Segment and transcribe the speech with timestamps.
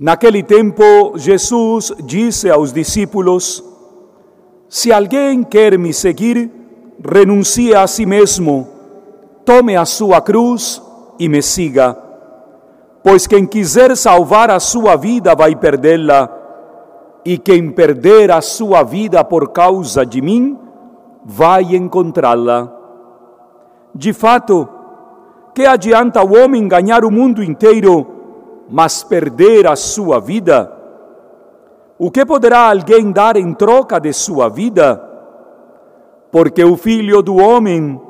[0.00, 0.82] Naquele tempo,
[1.16, 3.62] Jesus disse aos discípulos:
[4.66, 6.50] Se alguém quer me seguir,
[7.06, 8.66] renuncie a si mesmo,
[9.44, 10.80] tome a sua cruz
[11.18, 11.94] e me siga.
[13.04, 16.34] Pois quem quiser salvar a sua vida vai perdê-la,
[17.22, 20.58] e quem perder a sua vida por causa de mim,
[21.26, 22.72] vai encontrá-la.
[23.94, 24.66] De fato,
[25.54, 28.19] que adianta o homem ganhar o mundo inteiro?
[28.70, 30.72] Mas perder a sua vida?
[31.98, 35.02] O que poderá alguém dar em troca de sua vida?
[36.30, 38.00] Porque o Filho do Homem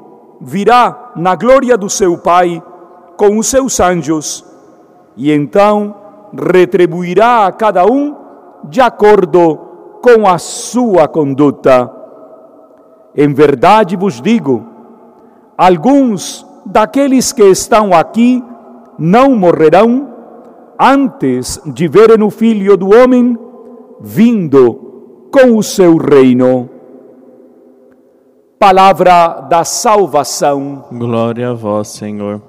[0.41, 2.62] virá na glória do seu Pai
[3.17, 4.45] com os seus anjos,
[5.17, 5.95] e então
[6.33, 8.17] retribuirá a cada um
[8.65, 9.59] de acordo
[10.03, 11.91] com a sua conduta.
[13.15, 14.65] Em verdade vos digo,
[15.59, 18.42] alguns daqueles que estão aqui
[18.98, 20.09] não morrerão
[20.80, 23.39] antes de verem o Filho do Homem
[24.00, 26.70] vindo com o seu reino.
[28.59, 30.86] Palavra da salvação.
[30.91, 32.41] Glória a vós, Senhor.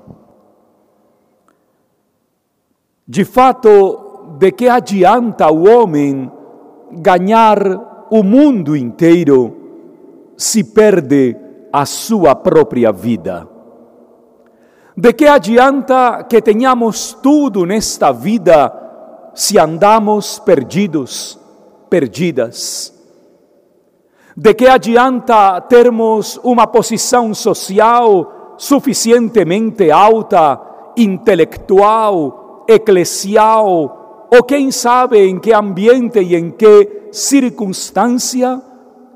[3.05, 6.31] De fato, de que adianta o homem
[6.93, 9.57] ganhar o mundo inteiro
[10.37, 11.35] se perde
[11.71, 13.50] a sua própria vida?
[15.01, 18.71] De que adianta que tenhamos tudo nesta vida
[19.33, 21.39] se andamos perdidos,
[21.89, 22.93] perdidas?
[24.37, 30.61] De que adianta termos uma posição social suficientemente alta,
[30.95, 38.61] intelectual, eclesial, ou quem sabe em que ambiente e em que circunstância,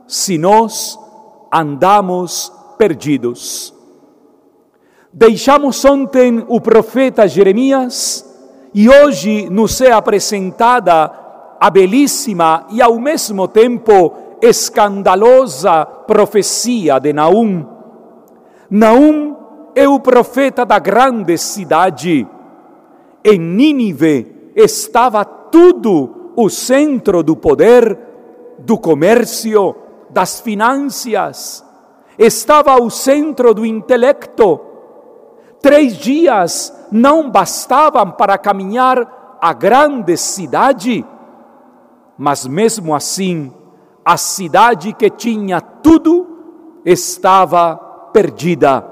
[0.07, 0.97] se nós
[1.53, 3.74] andamos perdidos?
[5.17, 8.25] Deixamos ontem o profeta Jeremias
[8.73, 11.09] e hoje nos é apresentada
[11.57, 17.65] a belíssima e ao mesmo tempo escandalosa profecia de Naum.
[18.69, 19.37] Naum
[19.73, 22.27] é o profeta da grande cidade.
[23.23, 27.97] Em Nínive estava tudo o centro do poder,
[28.59, 29.77] do comércio,
[30.09, 31.63] das finanças.
[32.19, 34.74] Estava o centro do intelecto
[35.65, 41.03] Três dias não bastavam para caminhar a grande cidade,
[42.15, 43.51] mas mesmo assim,
[44.05, 46.27] a cidade que tinha tudo
[46.85, 47.77] estava
[48.13, 48.85] perdida.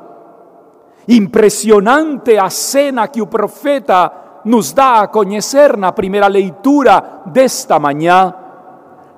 [1.08, 4.12] Impressionante a cena que o profeta
[4.44, 8.34] nos dá a conhecer na primeira leitura desta manhã.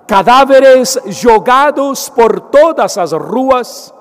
[0.06, 3.94] Cadáveres jogados por todas as ruas,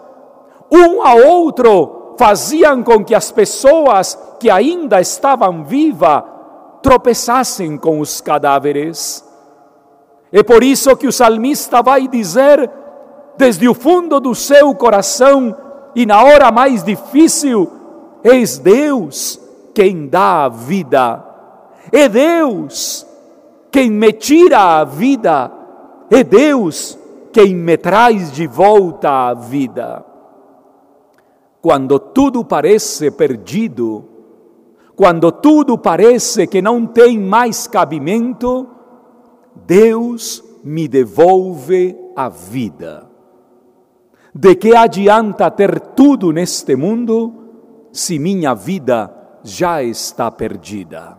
[0.73, 6.23] um a outro faziam com que as pessoas que ainda estavam vivas
[6.83, 9.25] tropeçassem com os cadáveres.
[10.33, 12.71] É por isso que o salmista vai dizer,
[13.37, 15.57] desde o fundo do seu coração
[15.95, 17.71] e na hora mais difícil:
[18.23, 19.41] És Deus
[19.73, 21.25] quem dá a vida,
[21.91, 23.07] é Deus
[23.71, 25.51] quem me tira a vida,
[26.11, 26.99] é Deus
[27.33, 30.14] quem me traz de volta à vida
[31.65, 34.05] quando tudo parece perdido,
[34.95, 38.69] quando tudo parece que não tem mais cabimento,
[39.67, 43.09] Deus me devolve a vida.
[44.35, 47.33] De que adianta ter tudo neste mundo
[47.91, 49.11] se minha vida
[49.43, 51.17] já está perdida?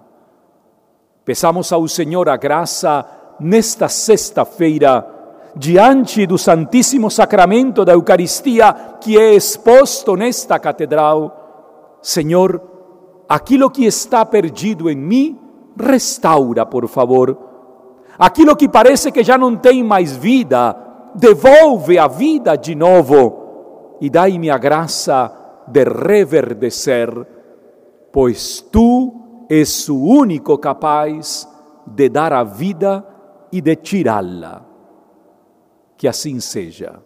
[1.25, 3.03] Peçamos ao Senhor a graça
[3.39, 5.14] nesta sexta-feira
[5.55, 12.61] diante do Santíssimo Sacramento da Eucaristia que é exposto nesta catedral, Senhor,
[13.27, 15.39] aquilo que está perdido em mim,
[15.79, 17.37] restaura, por favor.
[18.19, 20.75] Aquilo que parece que já não tem mais vida,
[21.15, 25.31] devolve a vida de novo e dai-me a graça
[25.67, 27.09] de reverdecer,
[28.11, 31.47] pois tu és o único capaz
[31.87, 33.05] de dar a vida
[33.51, 34.74] e de tirá-la.
[36.05, 37.01] Que assim seja.